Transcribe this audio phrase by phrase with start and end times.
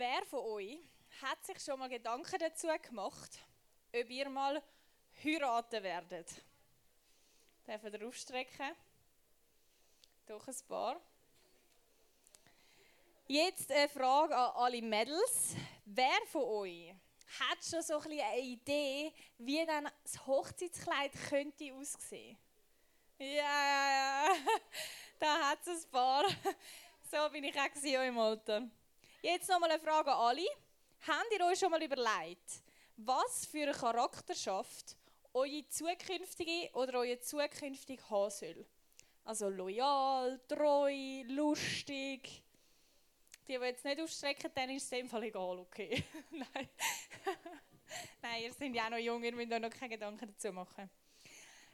[0.00, 0.78] Wer von euch
[1.20, 3.38] hat sich schon mal Gedanken dazu gemacht,
[3.94, 4.62] ob ihr mal
[5.22, 6.26] heiraten werdet?
[7.66, 8.74] Darf ihr aufstrecken?
[10.24, 10.98] Doch ein paar.
[13.26, 15.54] Jetzt eine Frage an alle Mädels.
[15.84, 16.94] Wer von euch
[17.38, 22.38] hat schon so ein eine Idee, wie dann das Hochzeitskleid könnte aussehen?
[23.18, 24.34] Ja, ja, ja.
[25.18, 26.24] Da hat es ein paar.
[27.10, 28.66] So bin ich auch im Alter.
[29.22, 30.46] Jetzt noch mal eine Frage an alle.
[31.06, 32.62] Habt ihr euch schon mal überlegt,
[32.96, 34.96] was für eine Charakterschaft
[35.34, 38.66] eure zukünftige oder euer zukünftig haben soll?
[39.24, 42.42] Also loyal, treu, lustig.
[43.46, 46.02] Die, die jetzt nicht ausstrecken, dann ist es in dem Fall egal, okay?
[46.30, 46.68] Nein.
[48.22, 50.88] Nein, ihr seid ja auch noch jung, ihr müsst euch noch keine Gedanken dazu machen.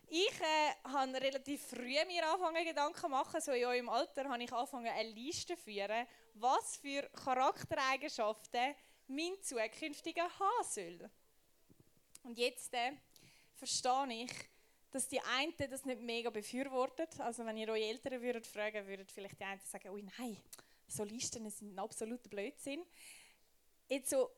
[0.08, 4.52] Ich äh, habe relativ früh mir angefangen Gedanken machen, so in eurem Alter habe ich
[4.52, 8.74] angefangen eine Liste zu führen, was für Charaktereigenschaften
[9.08, 11.10] mein zukünftiger haben soll.
[12.22, 12.92] Und jetzt äh,
[13.54, 14.32] verstehe ich,
[14.92, 17.18] dass die einen das nicht mega befürwortet.
[17.20, 20.36] Also wenn ihr eure Eltern würdet fragen, würden vielleicht die einen sagen, oh nein,
[20.86, 22.84] so Listen sind ein absoluter Blödsinn.
[23.88, 24.30] Jetzt so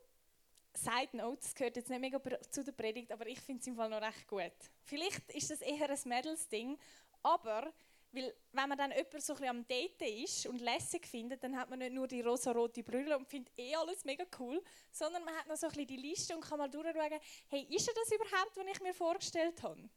[0.74, 3.76] Side Note, das gehört jetzt nicht mega zu der Predigt, aber ich finde es im
[3.76, 4.52] Fall noch recht gut.
[4.84, 6.78] Vielleicht ist das eher ein Mädels-Ding,
[7.22, 7.72] aber
[8.12, 11.68] weil, wenn man dann jemand so ein am Daten ist und lässig findet, dann hat
[11.68, 15.46] man nicht nur die rosa-rote Brille und findet eh alles mega cool, sondern man hat
[15.46, 18.66] noch so ein die Liste und kann mal durchschauen, hey, ist er das überhaupt, was
[18.66, 19.88] ich mir vorgestellt habe?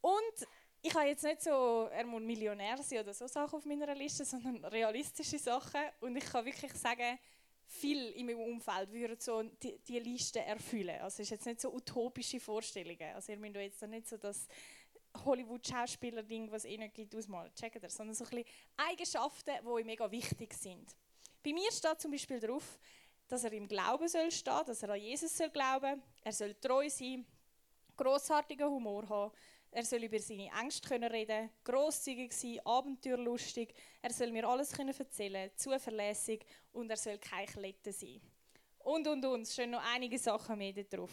[0.00, 0.48] Und
[0.82, 4.24] ich habe jetzt nicht so, er muss Millionär sein oder so Sachen auf meiner Liste,
[4.24, 5.82] sondern realistische Sachen.
[6.00, 7.18] Und ich kann wirklich sagen,
[7.70, 11.00] viel in meinem Umfeld würden so die, die Liste erfüllen.
[11.00, 13.14] Also es ist jetzt nicht so utopische Vorstellungen.
[13.14, 14.48] Also ihr müsst jetzt nicht so das
[15.24, 17.54] Hollywood-Schauspieler-Ding, was es eh nicht gibt, ausmalen.
[17.54, 17.88] Checkt ihr?
[17.88, 18.44] Sondern so ein bisschen
[18.76, 20.96] Eigenschaften, die euch mega wichtig sind.
[21.44, 22.80] Bei mir steht zum Beispiel darauf,
[23.28, 26.90] dass er im Glauben soll stehen, dass er an Jesus soll glauben, er soll treu
[26.90, 27.24] sein,
[27.96, 29.32] großartigen Humor haben,
[29.72, 33.72] er soll über seine Ängste können reden, großzügig sein, abenteuerlustig.
[34.02, 38.20] Er soll mir alles können erzählen, zuverlässig und er soll kein Klette sein.
[38.80, 41.12] Und und und, es noch einige Sachen mehr drauf.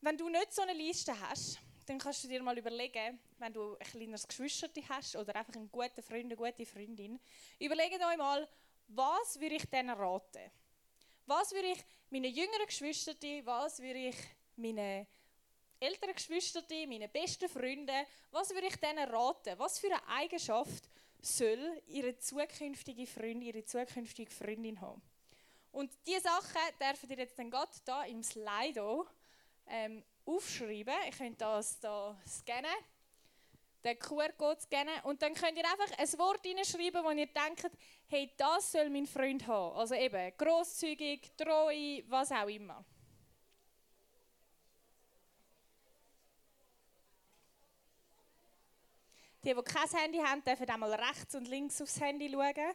[0.00, 3.76] Wenn du nicht so eine Liste hast, dann kannst du dir mal überlegen, wenn du
[3.76, 7.20] ein kleines Geschwister hast oder einfach einen guten Freund, eine gute Freundin,
[7.58, 8.48] überlege euch mal,
[8.88, 10.50] was würde ich denen raten?
[11.26, 14.16] Was würde ich meinen jüngeren Geschwistern, was würde ich
[14.56, 15.06] meinen
[15.82, 19.58] älteren Geschwister, meine besten Freunde, was würde ich denen raten?
[19.58, 20.88] Was für eine Eigenschaft
[21.20, 25.02] soll ihre zukünftige Freundin, ihre zukünftige Freundin haben?
[25.72, 29.06] Und diese Sachen dürfen ihr jetzt dann gerade da im Slido
[29.66, 30.94] ähm, aufschreiben.
[31.08, 32.70] Ich könnt das da scannen,
[33.82, 37.70] den QR-Code scannen und dann könnt ihr einfach ein Wort hineinschreiben, wo ihr denkt,
[38.06, 39.76] hey, das soll mein Freund haben.
[39.76, 42.84] Also eben großzügig, treu, was auch immer.
[49.44, 52.74] Die, die kein Handy haben, dürfen einmal rechts und links aufs Handy schauen.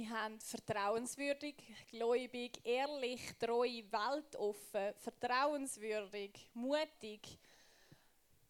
[0.00, 1.56] Wir haben vertrauenswürdig,
[1.90, 7.38] gläubig, ehrlich, treu, weltoffen, vertrauenswürdig, mutig,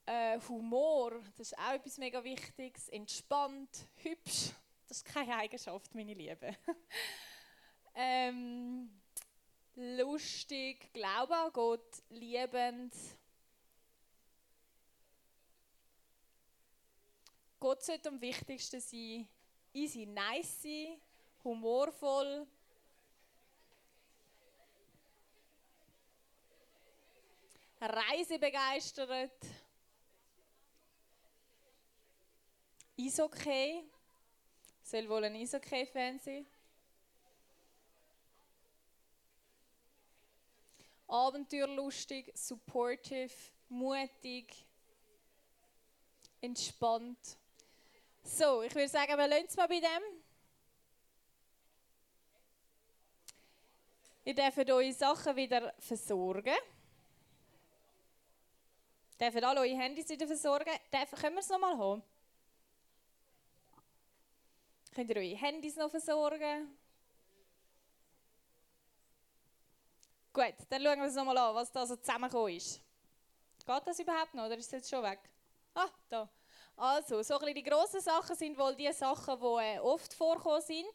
[0.07, 4.53] äh, Humor, das ist auch etwas mega Wichtiges, entspannt, hübsch,
[4.87, 6.57] das ist keine Eigenschaft, meine Liebe.
[7.97, 8.89] ähm,
[9.75, 12.95] lustig, Glaube an Gott, liebend.
[17.59, 19.29] Gott sollte am wichtigsten sein,
[19.73, 21.01] easy nice sein,
[21.45, 22.47] humorvoll.
[27.81, 29.33] Reisebegeistert.
[32.99, 33.85] Eishockey.
[34.83, 36.47] Soll wohl ein Eishockey-Fan sein.
[41.07, 43.33] Abenteuerlustig, supportive,
[43.69, 44.65] mutig,
[46.41, 47.37] entspannt.
[48.23, 50.23] So, ich würde sagen, wir lassen es mal bei dem.
[54.25, 56.57] Ihr dürft eure Sachen wieder versorgen.
[59.19, 60.73] Ihr dürft alle eure Handys wieder versorgen.
[60.93, 62.03] Dürfen, können wir es nochmal haben?
[64.95, 66.77] Könnt ihr eure Handys noch versorgen?
[70.33, 72.81] Gut, dann schauen wir uns nochmal an, was da so zusammengekommen ist.
[73.67, 75.19] Geht das überhaupt noch oder ist es jetzt schon weg?
[75.75, 76.29] Ah, da.
[76.77, 80.91] Also, so ein die grossen Sachen sind wohl die Sachen, die äh, oft vorkommen sind.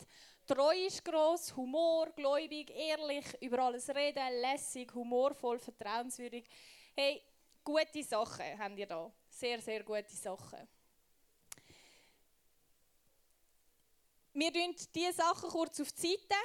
[0.48, 6.46] Treu ist gross, Humor, gläubig, ehrlich, über alles reden, lässig, humorvoll, vertrauenswürdig.
[6.96, 7.24] Hey,
[7.64, 9.12] gute Sachen haben ihr da.
[9.28, 10.68] Sehr, sehr gute Sachen.
[14.34, 16.36] Wir tun diese Sachen kurz auf die Seite.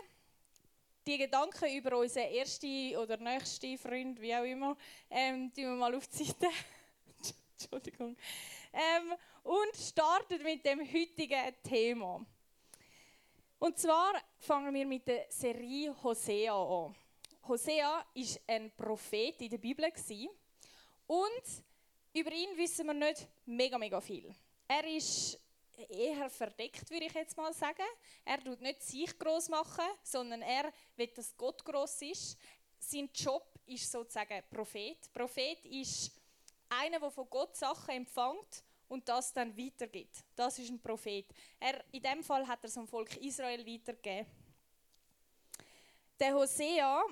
[1.06, 4.76] Die Gedanken über unseren ersten oder nächsten Freund, wie auch immer,
[5.10, 6.48] ähm, tun wir mal auf die Seite.
[7.58, 8.16] Entschuldigung.
[8.72, 12.24] Ähm, und starten mit dem heutigen Thema.
[13.60, 16.96] Und zwar fangen wir mit der Serie Hosea an.
[17.46, 18.06] Hosea war
[18.46, 19.84] ein Prophet in der Bibel
[21.06, 21.42] und
[22.14, 24.34] über ihn wissen wir nicht mega, mega viel.
[24.66, 25.38] Er ist
[25.90, 27.84] eher verdeckt, würde ich jetzt mal sagen.
[28.24, 32.38] Er tut nicht sich groß machen, sondern er will, dass Gott groß ist.
[32.78, 35.12] Sein Job ist sozusagen Prophet.
[35.12, 36.12] Prophet ist
[36.66, 40.24] einer, der von Gott Sachen empfängt und das dann weitergibt.
[40.34, 41.26] Das ist ein Prophet.
[41.58, 44.26] Er, in dem Fall hat er es dem Volk Israel weitergegeben.
[46.18, 47.02] Der Hosea,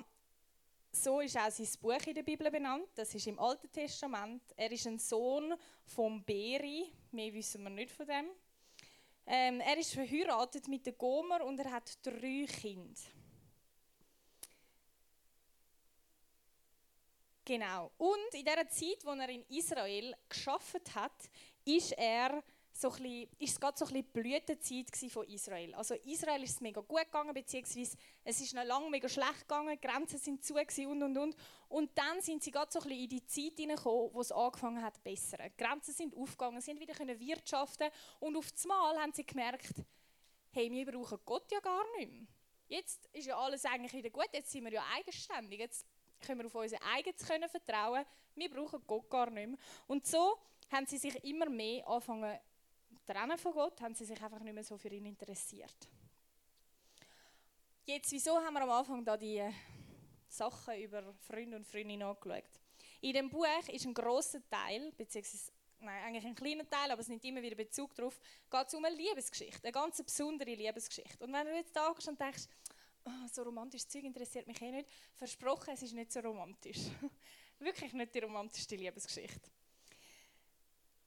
[0.91, 2.89] so ist auch sein Buch in der Bibel benannt.
[2.95, 4.43] Das ist im Alten Testament.
[4.55, 5.55] Er ist ein Sohn
[5.85, 6.91] von Beri.
[7.11, 8.29] Mehr wissen wir nicht von dem.
[9.25, 12.99] Ähm, er ist verheiratet mit der Gomer und er hat drei Kinder.
[17.49, 17.91] Genau.
[17.97, 21.29] Und in der Zeit, wo er in Israel geschafft hat,
[21.65, 22.43] ist er
[22.79, 25.73] so es gerade so ein bisschen die Blütezeit von Israel.
[25.75, 29.77] Also Israel ist es mega gut gegangen, beziehungsweise es ist noch lange mega schlecht gegangen,
[29.77, 31.35] die Grenzen sind zu und und und.
[31.67, 34.81] Und dann sind sie gerade so ein bisschen in die Zeit hineingekommen, wo es angefangen
[34.81, 35.37] hat besser.
[35.37, 37.89] Die Grenzen sind aufgegangen, sie haben wieder können wirtschaften
[38.19, 39.73] und auf einmal haben sie gemerkt,
[40.51, 42.27] hey, wir brauchen Gott ja gar nicht mehr.
[42.69, 45.85] Jetzt ist ja alles eigentlich wieder gut, jetzt sind wir ja eigenständig, jetzt
[46.21, 49.57] können wir auf unser eigenes können vertrauen, wir brauchen Gott gar nicht mehr.
[49.87, 50.37] Und so
[50.71, 52.37] haben sie sich immer mehr angefangen
[53.05, 55.87] trennen von Gott, haben sie sich einfach nicht mehr so für ihn interessiert.
[57.85, 59.51] Jetzt, wieso haben wir am Anfang da die äh,
[60.27, 62.43] Sachen über Freunde und Freundinnen angeschaut?
[63.01, 67.07] In dem Buch ist ein großer Teil, beziehungsweise nein, eigentlich ein kleiner Teil, aber es
[67.07, 68.19] nimmt immer wieder Bezug darauf,
[68.49, 71.23] geht es um eine Liebesgeschichte, eine ganz besondere Liebesgeschichte.
[71.23, 72.47] Und wenn du jetzt da und denkst,
[73.05, 76.89] oh, so romantisches Zeug interessiert mich eh nicht, versprochen, es ist nicht so romantisch.
[77.59, 79.49] Wirklich nicht die romantischste Liebesgeschichte.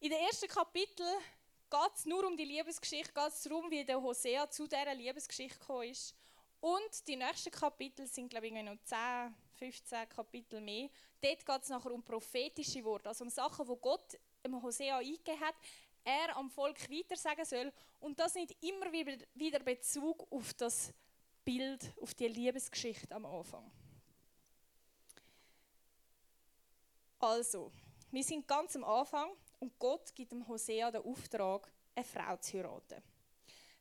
[0.03, 1.07] In den ersten Kapitel
[1.71, 5.61] geht es nur um die Liebesgeschichte, geht es darum, wie der Hosea zu dieser Liebesgeschichte
[5.61, 6.13] gekommen ist.
[6.61, 8.99] Und die nächsten Kapitel sind, glaube ich, noch 10,
[9.61, 10.91] 15 Kapitel mehr.
[11.21, 15.39] Dort geht es nachher um prophetische Worte, also um Sachen, die Gott dem Hosea eingegeben
[15.39, 15.55] hat,
[16.03, 17.73] er am Volk weiter sagen soll.
[18.01, 20.93] Und das nimmt immer wieder Bezug auf das
[21.45, 23.71] Bild, auf die Liebesgeschichte am Anfang.
[27.21, 27.71] Also,
[28.13, 32.59] wir sind ganz am Anfang und Gott gibt dem Hosea den Auftrag, eine Frau zu
[32.59, 33.03] heiraten.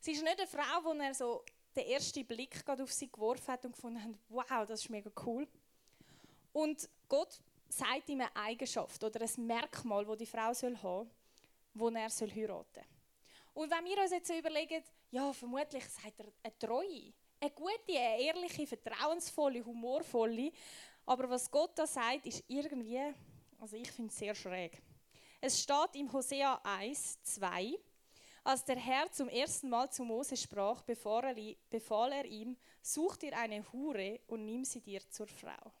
[0.00, 1.44] Sie ist nicht eine Frau, wo er so
[1.76, 5.46] den ersten Blick auf sie geworfen hat und gefunden hat, wow, das ist mega cool.
[6.52, 11.10] Und Gott sagt ihm eine Eigenschaft oder ein Merkmal, das die Frau soll haben
[11.74, 12.84] das er soll heiraten.
[13.54, 18.22] Und wenn wir uns jetzt überlegen, ja, vermutlich sagt er eine treue, eine gute, eine
[18.22, 20.52] ehrliche, vertrauensvolle, humorvolle,
[21.04, 23.14] aber was Gott da sagt, ist irgendwie,
[23.62, 24.82] also ich finde es sehr schräg.
[25.40, 27.78] Es steht im Hosea 1, 2,
[28.42, 33.18] als der Herr zum ersten Mal zu Mose sprach, befahl er, befahl er ihm, such
[33.18, 35.72] dir eine Hure und nimm sie dir zur Frau.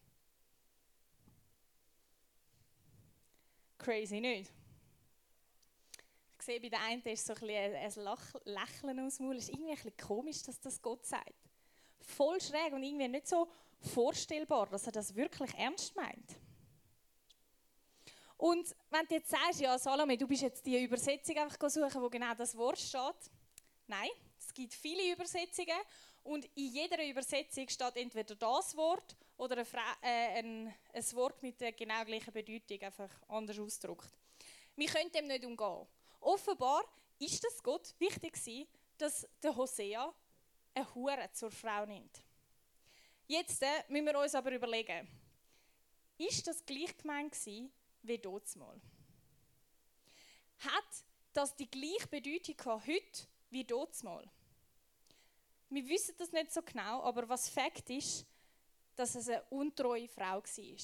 [3.78, 4.52] Crazy, nicht?
[6.38, 7.92] Ich sehe, bei der einen ist so ein, ein
[8.44, 9.36] Lächeln aus dem Maul.
[9.36, 11.34] Es ist irgendwie ein bisschen komisch, dass das Gott sagt.
[12.00, 13.48] Voll schräg und irgendwie nicht so
[13.80, 16.36] vorstellbar, dass er das wirklich ernst meint.
[18.42, 22.10] Und wenn du jetzt sagst, ja Salome, du bist jetzt die Übersetzung einfach suchen, wo
[22.10, 23.30] genau das Wort steht.
[23.86, 25.78] Nein, es gibt viele Übersetzungen
[26.24, 29.66] und in jeder Übersetzung steht entweder das Wort oder ein,
[30.02, 34.12] äh, ein, ein Wort mit der genau gleichen Bedeutung, einfach anders ausgedrückt.
[34.74, 35.86] Wir können dem nicht umgehen.
[36.18, 36.82] Offenbar
[37.20, 38.66] ist es Gott wichtig gewesen,
[38.98, 40.12] dass der Hosea
[40.74, 42.24] eine Hure zur Frau nimmt.
[43.28, 45.06] Jetzt äh, müssen wir uns aber überlegen,
[46.18, 47.72] ist das gleich gemeint gewesen,
[48.02, 48.20] wie
[48.56, 48.80] mal.
[50.58, 53.66] Hat das die gleiche Bedeutung heute wie
[54.02, 54.24] mal?
[55.70, 58.26] Wir wissen das nicht so genau, aber was Fakt ist,
[58.94, 60.76] dass es eine untreue Frau war.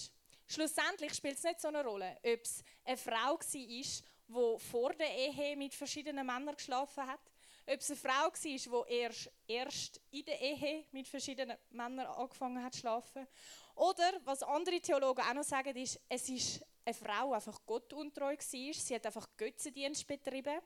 [0.46, 5.14] Schlussendlich spielt es nicht so eine Rolle, ob es eine Frau war, die vor der
[5.14, 7.20] Ehe mit verschiedenen Männern geschlafen hat,
[7.66, 12.64] ob es eine Frau war, die erst, erst in der Ehe mit verschiedenen Männern angefangen
[12.64, 13.26] hat zu schlafen.
[13.75, 18.35] Oder, was andere Theologen auch noch sagen, ist, es ist eine Frau einfach Gott untreu
[18.35, 18.75] war.
[18.75, 20.61] Sie hat einfach Götzendienst betrieben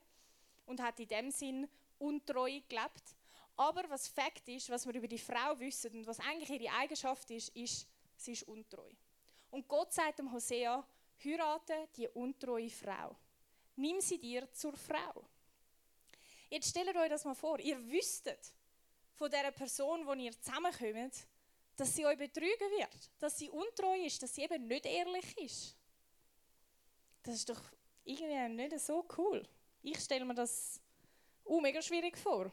[0.67, 3.17] und hat in dem Sinn untreu gelebt.
[3.57, 7.31] Aber was Fakt ist, was wir über die Frau wissen und was eigentlich ihre Eigenschaft
[7.31, 7.87] ist, ist,
[8.17, 8.88] sie ist untreu.
[9.50, 10.85] Und Gott sagt dem Hosea,
[11.23, 13.14] heirate die untreue Frau.
[13.76, 15.25] Nimm sie dir zur Frau.
[16.49, 18.52] Jetzt stellt euch das mal vor, ihr wüsstet
[19.14, 21.26] von der Person, wo ihr zusammenkommt,
[21.76, 25.76] dass sie euch betrügen wird, dass sie untreu ist, dass sie eben nicht ehrlich ist.
[27.23, 27.61] Das ist doch
[28.05, 29.47] irgendwie nicht so cool.
[29.83, 30.81] Ich stelle mir das
[31.45, 32.52] uh, mega schwierig vor.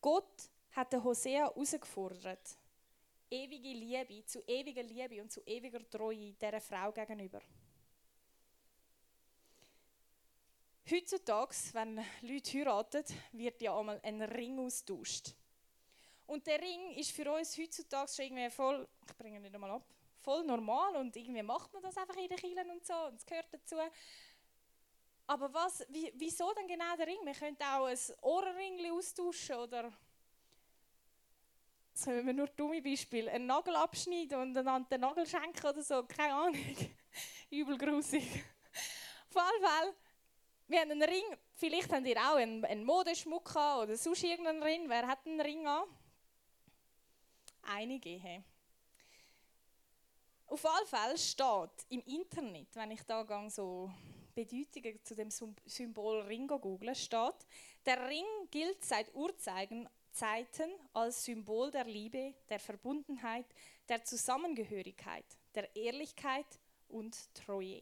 [0.00, 2.58] Gott hat den Hosea herausgefordert,
[3.30, 7.40] ewige Liebe, zu ewiger Liebe und zu ewiger Treue dieser Frau gegenüber.
[10.90, 15.32] Heutzutage, wenn Leute heiraten, wird ja einmal ein Ring austauscht.
[16.26, 19.70] Und der Ring ist für uns heutzutage schon irgendwie voll, ich bringe ihn nicht einmal
[19.70, 19.86] ab,
[20.24, 23.26] voll normal und irgendwie macht man das einfach in den Kielen und so und es
[23.26, 23.76] gehört dazu.
[25.26, 27.18] Aber was, wie, wieso denn genau der Ring?
[27.24, 29.92] Wir könnten auch ein Ohrring austauschen oder
[31.92, 36.02] sagen wir nur dumme Beispiele, einen Nagel abschneiden und einander den Nagel schenken oder so,
[36.04, 36.56] keine Ahnung.
[37.50, 38.24] Übel grusig.
[39.34, 39.94] Auf jeden Fall,
[40.66, 44.62] wir haben einen Ring, vielleicht habt ihr auch einen, einen Modeschmuck an oder sonst irgendeinen
[44.62, 44.88] Ring.
[44.88, 45.84] Wer hat einen Ring an?
[47.62, 48.10] Einige.
[48.10, 48.42] Hey.
[50.54, 53.90] Auf jeden Fall steht im Internet, wenn ich da gang so
[54.36, 57.44] Bedeutungen zu dem Symbol Ring google, steht,
[57.84, 59.88] der Ring gilt seit Urzeiten
[60.92, 63.46] als Symbol der Liebe, der Verbundenheit,
[63.88, 65.24] der Zusammengehörigkeit,
[65.56, 66.46] der Ehrlichkeit
[66.86, 67.80] und Treue.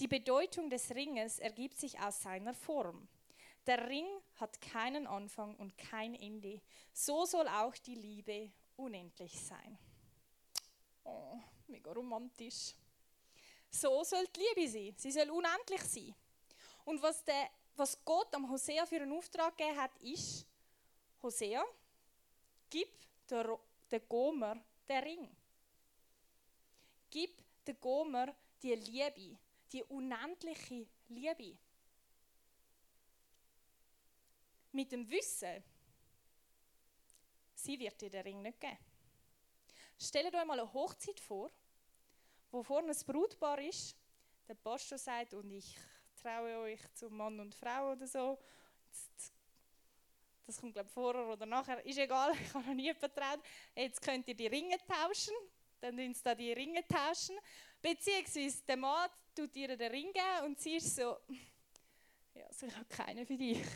[0.00, 3.06] Die Bedeutung des Ringes ergibt sich aus seiner Form.
[3.68, 6.60] Der Ring hat keinen Anfang und kein Ende.
[6.92, 9.78] So soll auch die Liebe unendlich sein.
[11.04, 12.74] Oh, mega romantisch.
[13.70, 14.94] So soll die Liebe sein.
[14.96, 16.14] Sie soll unendlich sein.
[16.84, 20.46] Und was, der, was Gott am Hosea für einen Auftrag gegeben hat, ist,
[21.22, 21.64] Hosea,
[22.70, 22.88] gib
[23.28, 23.58] der,
[23.90, 24.56] der Gomer
[24.88, 25.36] den Ring.
[27.10, 29.38] Gib der Gomer die Liebe,
[29.72, 31.58] die unendliche Liebe.
[34.72, 35.62] Mit dem Wissen,
[37.54, 38.78] sie wird dir den Ring nicht geben.
[39.98, 41.50] Stellt euch mal eine Hochzeit vor,
[42.50, 43.96] wo vorne ein Brutpaar ist,
[44.46, 45.76] der Pastor sagt, und ich
[46.22, 48.38] traue euch zum Mann und Frau oder so.
[50.46, 51.84] Das kommt, glaube ich, vorher oder nachher.
[51.84, 53.40] Ist egal, ich habe noch nie vertraut.
[53.74, 55.34] Jetzt könnt ihr die Ringe tauschen.
[55.80, 57.36] Dann tun sie da die Ringe tauschen.
[57.82, 61.18] Beziehungsweise der Mann tut ihr den Ring geben und sie ist so,
[62.34, 63.62] ja, also ich habe keinen für dich.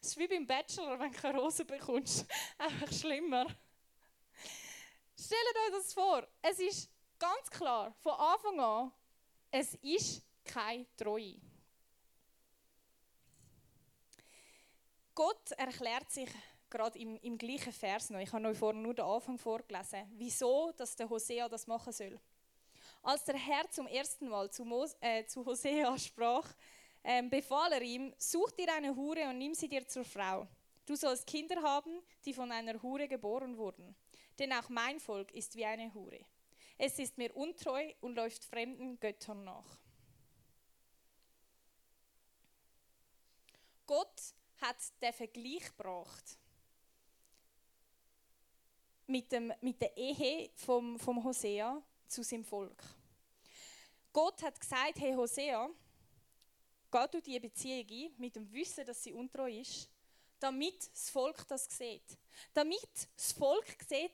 [0.00, 2.26] Es ist wie beim Bachelor, wenn du keine Rose bekommst.
[2.58, 3.46] Einfach schlimmer.
[5.16, 6.26] Stellt euch das vor.
[6.40, 6.90] Es ist
[7.22, 8.92] ganz klar, von Anfang an,
[9.52, 11.36] es ist keine Treue.
[15.14, 16.28] Gott erklärt sich
[16.68, 18.18] gerade im, im gleichen Vers noch.
[18.18, 22.18] Ich habe euch vorhin nur den Anfang vorgelesen, wieso dass der Hosea das machen soll.
[23.02, 26.52] Als der Herr zum ersten Mal zu, Mos äh, zu Hosea sprach,
[27.04, 30.48] ähm, befahl er ihm, such dir eine Hure und nimm sie dir zur Frau.
[30.86, 33.94] Du sollst Kinder haben, die von einer Hure geboren wurden.
[34.40, 36.24] Denn auch mein Volk ist wie eine Hure.
[36.84, 39.78] Es ist mir untreu und läuft fremden Göttern nach.
[43.86, 44.20] Gott
[44.60, 46.36] hat den Vergleich gebracht
[49.06, 52.82] mit, dem, mit der Ehe vom, vom Hosea zu seinem Volk.
[54.12, 55.70] Gott hat gesagt, hey Hosea,
[56.90, 59.88] geh du diese Beziehung ein, mit dem Wissen, dass sie untreu ist,
[60.40, 62.18] damit das Volk das sieht.
[62.52, 64.10] Damit das Volk sieht,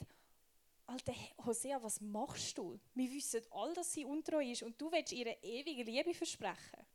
[0.88, 1.14] Alter
[1.45, 2.80] Hosea, was machst du?
[2.95, 6.87] Wir wissen all, dass sie untreu ist und du willst ihre ewige Liebe versprechen.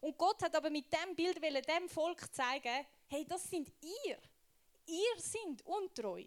[0.00, 4.18] Und Gott hat aber mit dem Bild dem Volk zeigen, hey, das sind ihr.
[4.86, 6.24] Ihr sind untreu.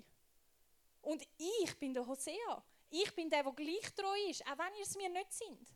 [1.02, 2.64] Und ich bin der Hosea.
[2.90, 5.70] Ich bin der, der gleich treu ist, auch wenn ihr es mir nicht sind.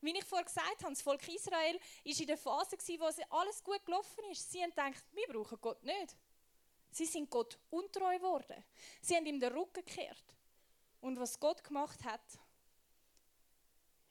[0.00, 3.84] Wie ich vorher gesagt habe, das Volk Israel war in der Phase, wo alles gut
[3.84, 4.48] gelaufen ist.
[4.52, 6.16] Sie haben gedacht, wir brauchen Gott nicht.
[6.90, 8.64] Sie sind Gott untreu geworden.
[9.00, 10.36] Sie haben ihm den Rücken gekehrt.
[11.00, 12.22] Und was Gott gemacht hat,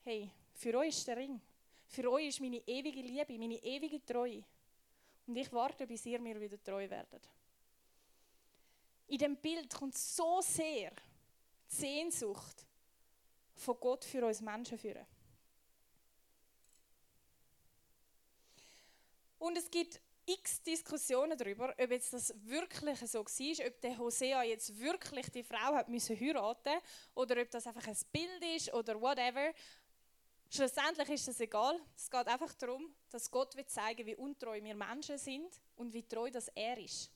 [0.04, 1.42] hey, für euch ist der Ring.
[1.88, 4.44] Für euch ist meine ewige Liebe, meine ewige Treue.
[5.28, 7.28] Und ich warte, bis ihr mir wieder treu werdet.
[9.08, 12.66] In dem Bild kommt so sehr die Sehnsucht
[13.56, 15.06] von Gott für uns Menschen führen.
[19.40, 24.44] Und es gibt x Diskussionen darüber, ob jetzt das wirklich so war, ob der Hosea
[24.44, 26.82] jetzt wirklich die Frau hat müssen heiraten
[27.14, 29.54] oder ob das einfach ein Bild ist oder whatever.
[30.50, 31.80] Schlussendlich ist das egal.
[31.96, 36.04] Es geht einfach darum, dass Gott will zeigen, wie untreu wir Menschen sind und wie
[36.04, 37.12] treu das er ist.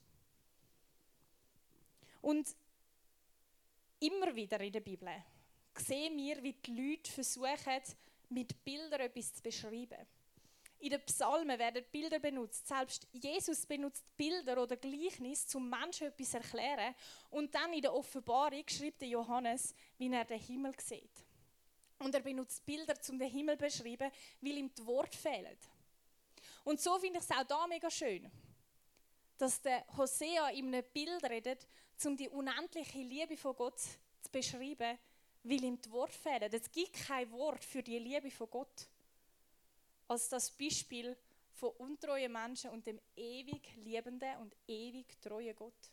[2.21, 2.55] Und
[3.99, 5.09] immer wieder in der Bibel
[5.75, 7.81] sehen wir, wie die Leute versuchen,
[8.29, 10.05] mit Bildern etwas zu beschreiben.
[10.79, 12.67] In den Psalmen werden Bilder benutzt.
[12.67, 16.95] Selbst Jesus benutzt Bilder oder Gleichnis, zum Menschen etwas zu erklären.
[17.29, 21.25] Und dann in der Offenbarung schreibt Johannes, wie er den Himmel sieht.
[21.97, 24.09] Und er benutzt Bilder, um den Himmel zu beschreiben,
[24.39, 25.57] weil ihm die Worte fehlen.
[26.63, 28.31] Und so finde ich es auch da mega schön,
[29.37, 31.67] dass der Hosea in einem Bild redet,
[32.05, 34.97] um die unendliche Liebe von Gott zu beschreiben,
[35.43, 36.49] weil ihm die Worte fehlen.
[36.53, 38.87] Es gibt kein Wort für die Liebe von Gott
[40.09, 41.15] als das Beispiel
[41.53, 45.91] von untreuen Menschen und dem ewig liebenden und ewig treuen Gott.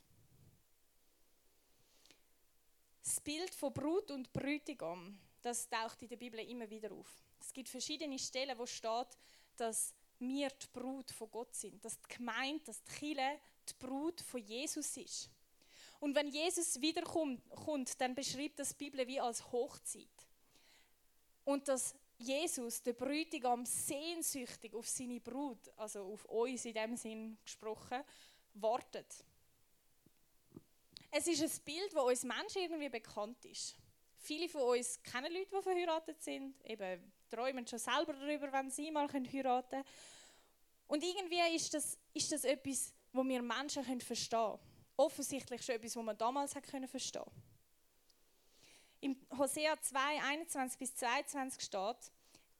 [3.04, 7.22] Das Bild von Brut und Brütigam, das taucht in der Bibel immer wieder auf.
[7.40, 9.18] Es gibt verschiedene Stellen, wo steht,
[9.56, 14.20] dass wir die Brut von Gott sind, dass die Gemeinde, dass die Kirche die Brut
[14.22, 15.30] von Jesus ist.
[16.00, 20.08] Und wenn Jesus wiederkommt, dann beschreibt das die Bibel wie als Hochzeit.
[21.44, 27.38] Und dass Jesus, der Bräutigam, sehnsüchtig auf seine Brut, also auf uns in dem Sinn
[27.44, 28.02] gesprochen,
[28.54, 29.24] wartet.
[31.10, 33.76] Es ist ein Bild, das uns Menschen irgendwie bekannt ist.
[34.18, 38.90] Viele von uns kennen Leute, die verheiratet sind, eben träumen schon selber darüber, wenn sie
[38.90, 39.84] mal heiraten können.
[40.88, 44.58] Und irgendwie ist das, ist das etwas, wo wir Menschen verstehen können.
[44.96, 47.30] Offensichtlich schon etwas, was man damals verstehen konnte.
[49.00, 52.12] Im Hosea 2, 21 bis 22 steht,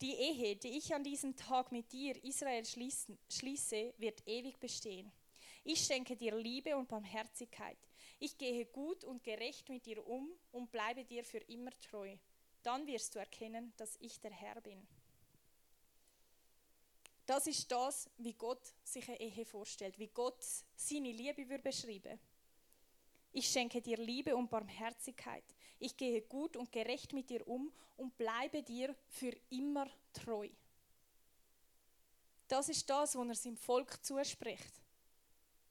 [0.02, 5.10] die Ehe, die ich an diesem Tag mit dir, Israel, schließe, wird ewig bestehen.
[5.64, 7.78] Ich schenke dir Liebe und Barmherzigkeit.
[8.18, 12.16] Ich gehe gut und gerecht mit dir um und bleibe dir für immer treu.
[12.62, 14.86] Dann wirst du erkennen, dass ich der Herr bin.
[17.24, 20.44] Das ist das, wie Gott sich eine Ehe vorstellt, wie Gott
[20.76, 22.20] seine Liebe würde beschreiben.
[23.32, 25.44] Ich schenke dir Liebe und Barmherzigkeit
[25.78, 30.48] ich gehe gut und gerecht mit dir um und bleibe dir für immer treu.
[32.48, 34.82] Das ist das, was er seinem Volk zuspricht.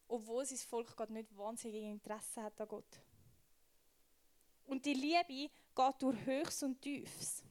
[0.07, 2.99] Obwohl sein Volk gerade nicht wahnsinnig Interesse hat an Gott.
[4.67, 7.43] Und die Liebe geht durch Höchst und Tiefs.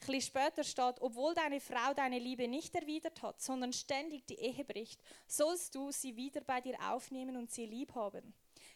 [0.00, 4.38] Ein bisschen später steht, obwohl deine Frau deine Liebe nicht erwidert hat, sondern ständig die
[4.38, 8.34] Ehe bricht, sollst du sie wieder bei dir aufnehmen und sie lieb haben.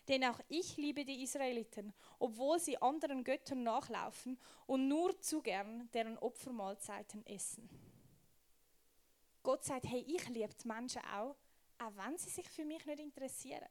[0.09, 5.91] Denn auch ich liebe die Israeliten, obwohl sie anderen Göttern nachlaufen und nur zu gern
[5.93, 7.69] deren Opfermahlzeiten essen.
[9.43, 11.37] Gott sagt, hey, ich liebe die Menschen auch,
[11.79, 13.69] auch wenn sie sich für mich nicht interessieren.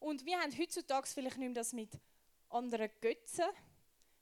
[0.00, 1.90] Und wir haben heutzutage vielleicht nicht mehr das mit
[2.48, 3.46] anderen Götzen.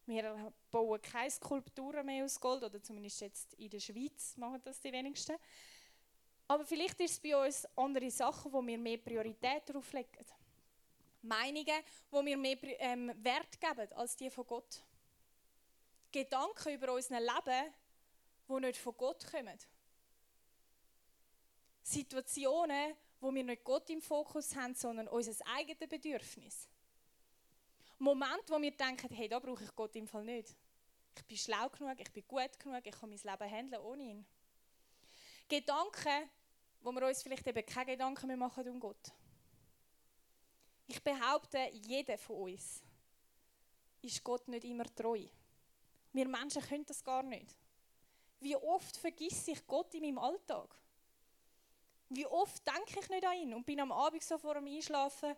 [0.06, 4.80] Wir bauen keine Skulpturen mehr aus Gold, oder zumindest jetzt in der Schweiz machen das
[4.80, 5.36] die wenigsten.
[6.50, 10.26] Aber vielleicht ist es bei uns andere Sachen, wo wir mehr Priorität darauf legen.
[11.22, 14.82] Meinungen, wo wir mehr ähm, Wert geben als die von Gott.
[16.10, 17.72] Gedanken über unser Leben,
[18.48, 19.56] die nicht von Gott kommen.
[21.84, 26.68] Situationen, wo wir nicht Gott im Fokus haben, sondern unser eigenes Bedürfnis.
[28.00, 30.56] Moment, wo wir denken, hey, da brauche ich Gott im Fall nicht.
[31.14, 34.26] Ich bin schlau genug, ich bin gut genug, ich kann mein Leben handeln ohne ihn.
[35.48, 36.28] Gedanken,
[36.82, 39.12] wo wir uns vielleicht eben keine Gedanken mehr machen um Gott.
[40.86, 42.82] Ich behaupte, jeder von uns
[44.02, 45.24] ist Gott nicht immer treu.
[46.12, 47.56] Wir Menschen können das gar nicht.
[48.40, 50.74] Wie oft vergesse ich Gott in meinem Alltag?
[52.08, 55.36] Wie oft denke ich nicht an ihn und bin am Abend so vor dem Einschlafen,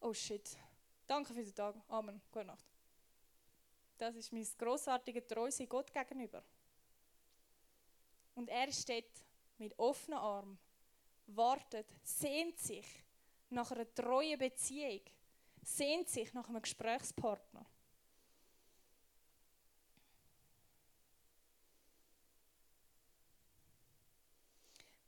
[0.00, 0.56] oh shit,
[1.06, 2.66] danke für den Tag, Amen, gute Nacht.
[3.96, 6.42] Das ist mein grossartiger Treusein Gott gegenüber.
[8.34, 9.10] Und er steht
[9.56, 10.58] mit offenen Armen,
[11.26, 12.86] wartet, sehnt sich
[13.50, 15.00] nach einer treuen Beziehung,
[15.62, 17.64] sehnt sich nach einem Gesprächspartner.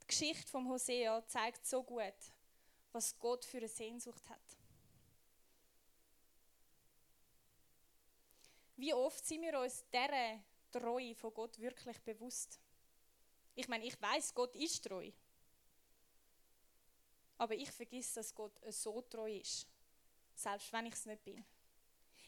[0.01, 2.15] Die Geschichte von Hosea zeigt so gut,
[2.91, 4.57] was Gott für eine Sehnsucht hat.
[8.77, 10.39] Wie oft sind wir uns dieser
[10.71, 12.59] Treue von Gott wirklich bewusst?
[13.55, 15.11] Ich meine, ich weiß, Gott ist treu.
[17.37, 19.67] Aber ich vergiss, dass Gott so treu ist.
[20.35, 21.43] Selbst wenn ich es nicht bin.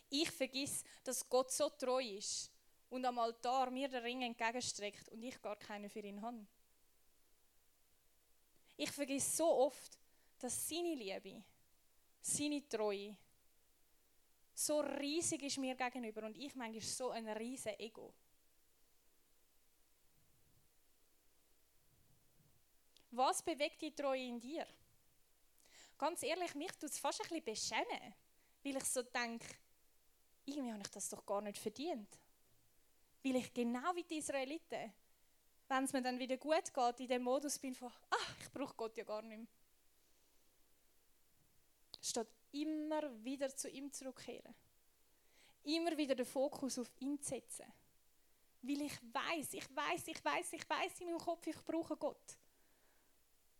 [0.10, 2.52] Ich vergiss, dass Gott so treu ist
[2.89, 6.45] und am Altar mir den Ring entgegenstreckt und ich gar keinen für ihn habe.
[8.78, 9.98] Ich vergesse so oft,
[10.39, 11.43] dass seine Liebe,
[12.22, 13.15] seine Treue
[14.54, 18.13] so riesig ist mir gegenüber und ich manchmal so ein riesen Ego.
[23.12, 24.67] Was bewegt die Treue in dir?
[25.99, 27.43] Ganz ehrlich, mich tut es fast ein bisschen
[27.83, 28.13] beschämen,
[28.63, 29.45] weil ich so denke,
[30.45, 32.07] irgendwie habe ich das doch gar nicht verdient.
[33.21, 34.93] Weil ich genau wie die Israeliten,
[35.67, 38.73] wenn es mir dann wieder gut geht, in dem Modus bin von, ach, ich brauche
[38.75, 39.47] Gott ja gar nicht mehr.
[42.01, 44.55] Statt immer wieder zu ihm zurückkehren.
[45.65, 47.65] Immer wieder den Fokus auf ihn zu setzen.
[48.62, 52.38] Weil ich weiß, ich weiß, ich weiß, ich weiß in meinem Kopf, ich brauche Gott.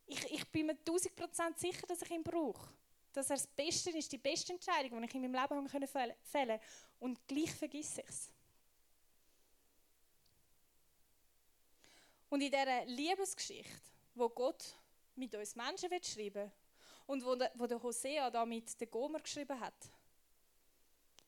[0.10, 2.67] Ich, ich bin mir tausend Prozent sicher, dass ich ihn brauche.
[3.13, 6.60] Dass er das Beste ist, die beste Entscheidung, die ich in meinem Leben fällen konnte.
[7.00, 8.32] Und gleich vergesse ich es.
[12.28, 14.76] Und in dieser Liebesgeschichte, wo Gott
[15.15, 16.52] mit uns Menschen schreiben will
[17.06, 19.76] und wo der, wo der Hosea da mit der Gomer geschrieben hat,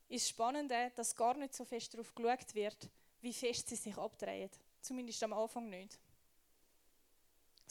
[0.09, 2.89] ist spannend, dass gar nicht so fest darauf geschaut wird,
[3.21, 4.49] wie fest sie sich abdrehen.
[4.81, 5.99] Zumindest am Anfang nicht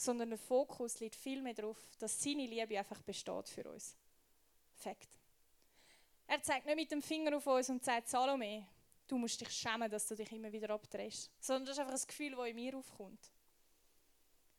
[0.01, 3.95] sondern der Fokus liegt viel mehr darauf, dass seine Liebe einfach besteht für uns.
[4.75, 5.09] Fakt.
[6.27, 8.65] Er zeigt nicht mit dem Finger auf uns und sagt, Salome,
[9.07, 11.29] du musst dich schämen, dass du dich immer wieder abdrehst.
[11.39, 13.31] Sondern das ist einfach ein Gefühl, das in mir aufkommt.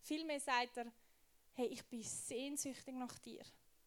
[0.03, 0.93] Vielmehr sagt er,
[1.55, 3.43] hey, ich bin sehnsüchtig nach dir.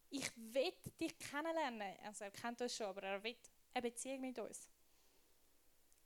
[0.10, 1.98] Ich will dich kennenlernen.
[2.04, 3.36] Also er kennt uns schon, aber er will
[3.74, 4.68] eine Beziehung mit uns.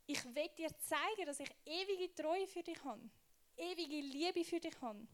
[0.06, 3.02] Ich will dir zeigen, dass ich ewige Treue für dich habe.
[3.56, 5.06] Ewige Liebe für dich habe.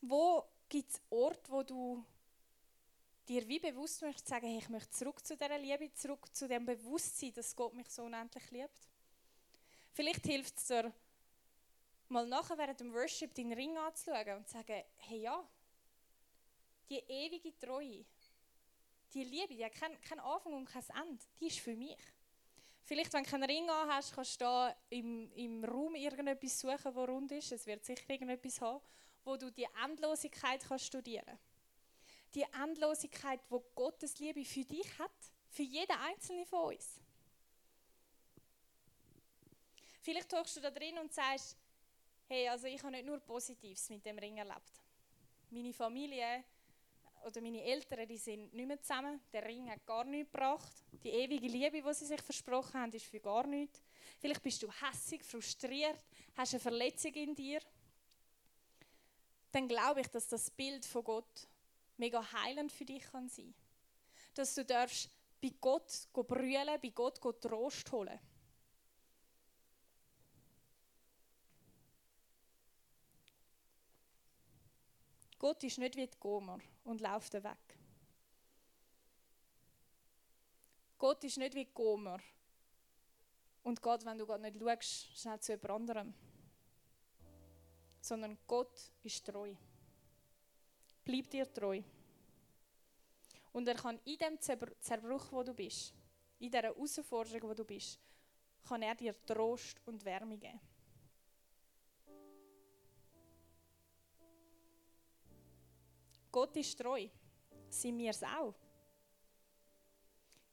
[0.00, 2.04] Wo gibt es Orte, wo du
[3.26, 6.64] dir wie bewusst möchtest sagen, hey, ich möchte zurück zu dieser Liebe, zurück zu dem
[6.64, 8.88] Bewusstsein, dass Gott mich so unendlich liebt?
[9.92, 10.92] Vielleicht hilft es dir,
[12.08, 15.44] mal nachher während dem Worship deinen Ring anzuschauen und zu sagen, hey ja,
[16.88, 18.04] die ewige Treue,
[19.12, 21.98] die Liebe, die hat keinen kein Anfang und kein Ende, die ist für mich.
[22.84, 26.94] Vielleicht, wenn du keinen Ring an hast, kannst du da im, im Raum irgendetwas suchen,
[26.94, 27.52] das rund ist.
[27.52, 28.80] Es wird sicher irgendetwas haben
[29.28, 31.38] wo du die Endlosigkeit kannst studieren
[32.34, 35.12] Die Endlosigkeit, wo Gottes Liebe für dich hat,
[35.50, 37.00] für jeden einzelnen von uns.
[40.00, 41.56] Vielleicht tauchst du da drin und sagst,
[42.26, 44.72] hey, also ich habe nicht nur Positives mit dem Ring erlebt.
[45.50, 46.44] Meine Familie
[47.24, 49.20] oder meine Eltern, die sind nicht mehr zusammen.
[49.32, 50.72] Der Ring hat gar nichts gebracht.
[51.02, 53.82] Die ewige Liebe, die sie sich versprochen haben, ist für gar nichts.
[54.18, 56.02] Vielleicht bist du hässig, frustriert,
[56.36, 57.60] hast eine Verletzung in dir
[59.52, 61.48] dann glaube ich, dass das Bild von Gott
[61.96, 63.54] mega heilend für dich kann sein.
[64.34, 68.18] Dass du darfst bei Gott brüllen, bei Gott Trost holen.
[75.38, 77.78] Gott ist nicht wie die Gomer und läuft weg.
[80.98, 82.18] Gott ist nicht wie die Gomer
[83.62, 86.27] und geht, wenn du Gott nicht schaust, schnell zu jemand anderem
[88.08, 89.54] sondern Gott ist treu.
[91.04, 91.82] Bleib dir treu.
[93.52, 95.94] Und er kann in dem Zerbruch, wo du bist,
[96.38, 97.98] in dieser Herausforderung, wo du bist,
[98.66, 100.60] kann er dir Trost und Wärme geben.
[106.30, 107.08] Gott ist treu.
[107.68, 108.54] Sind wir es auch?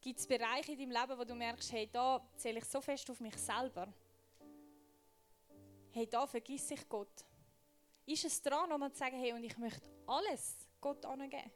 [0.02, 3.10] Gibt es Bereiche in deinem Leben, wo du merkst, hey, da zähle ich so fest
[3.10, 3.94] auf mich selber?
[5.92, 7.26] Hey, da vergiss ich Gott
[8.06, 11.52] ist es dran, nochmal zu sagen, hey, und ich möchte alles Gott angeben.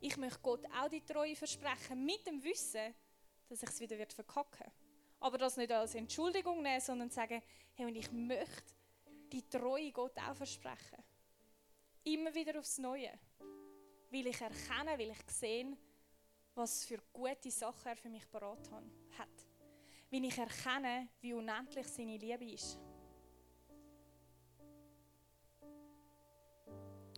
[0.00, 2.94] Ich möchte Gott auch die Treue versprechen, mit dem Wissen,
[3.48, 4.70] dass ich es wieder verkacken
[5.18, 7.42] Aber das nicht als Entschuldigung nehmen, sondern sagen,
[7.74, 8.74] hey, und ich möchte
[9.32, 11.04] die Treue Gott auch versprechen.
[12.04, 13.12] Immer wieder aufs Neue.
[14.10, 15.76] Weil ich erkenne, weil ich sehe,
[16.54, 18.70] was für gute Sachen er für mich parat
[19.18, 19.28] hat.
[20.10, 22.78] Weil ich erkenne, wie unendlich seine Liebe ist.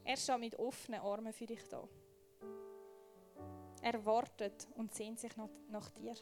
[0.05, 1.88] Er steht mit offenen Armen für dich da.
[3.83, 6.15] Er wartet und sehnt sich nach, nach dir.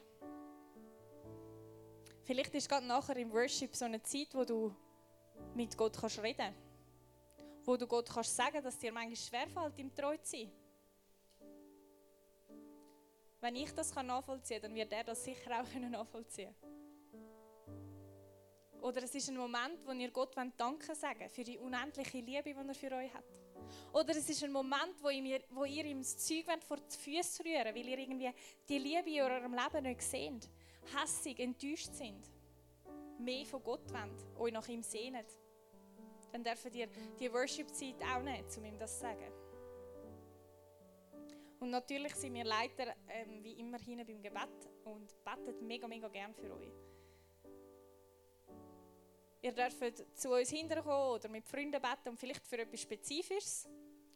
[2.25, 4.75] Vielleicht ist gerade nachher im Worship so eine Zeit, wo du
[5.55, 6.55] mit Gott kannst reden
[7.64, 10.53] Wo du Gott kannst sagen, dass dir manchmal schwerfällt, ihm treu zu sein.
[13.40, 16.55] Wenn ich das nachvollziehen kann, dann wird er das sicher auch nachvollziehen
[18.81, 22.69] Oder es ist ein Moment, wo ihr Gott Danke sagen für die unendliche Liebe, die
[22.69, 23.25] er für euch hat.
[23.92, 27.44] Oder es ist ein Moment, wo ihr, wo ihr ihm das Zeug vor die Füße
[27.44, 28.30] rühren weil ihr irgendwie
[28.68, 30.48] die Liebe in eurem Leben nicht seht.
[30.94, 32.30] Hässig, enttäuscht sind.
[33.20, 35.26] mehr von Gott wollt, euch nach ihm sehnet,
[36.33, 39.33] dann dürft ihr die Worship-Zeit auch nehmen, um ihm das zu sagen.
[41.61, 46.09] Und natürlich sind wir Leiter ähm, wie immer hinten beim Gebet und beten mega, mega
[46.09, 46.89] gern für euch.
[49.42, 53.68] Ihr dürft zu uns hinterkommen oder mit Freunden beten und vielleicht für etwas Spezifisches.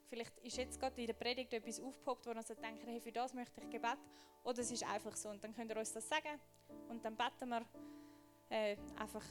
[0.08, 3.10] Vielleicht ist jetzt gerade in der Predigt etwas aufgepoppt, wo ihr so denkt, hey, für
[3.10, 3.98] das möchte ich Gebet.
[4.44, 5.30] Oder es ist einfach so.
[5.30, 6.38] Und dann könnt ihr uns das sagen.
[6.88, 7.64] Und dann beten wir
[8.50, 9.24] äh, einfach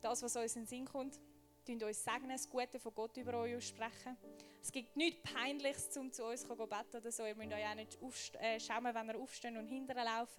[0.00, 1.18] das, was uns in den Sinn kommt.
[1.64, 4.16] Tun uns segnen, das Gute von Gott über euch aussprechen.
[4.62, 7.24] Es gibt nichts Peinliches, um zu uns zu beten oder so.
[7.24, 7.98] Ihr müsst euch auch nicht
[8.40, 10.36] äh, schauen, wenn ihr aufsteht und hinterher lauft.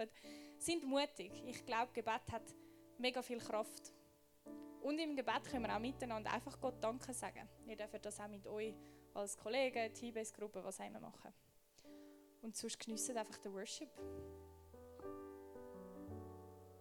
[0.58, 1.32] Sind mutig.
[1.46, 2.44] Ich glaube, Gebet hat
[2.98, 3.94] mega viel Kraft.
[4.82, 7.48] Und im Gebet können wir auch miteinander einfach Gott Danke sagen.
[7.68, 8.74] Ihr dürft das auch mit euch
[9.14, 11.34] als Kollegen, Teambase-Gruppe, was immer machen.
[12.42, 13.90] Und sonst geniessen einfach den Worship.